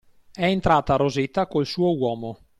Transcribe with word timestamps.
È 0.33 0.43
entrata 0.43 0.95
Rosetta 0.95 1.45
col 1.45 1.67
suo 1.67 1.95
uomo. 1.95 2.39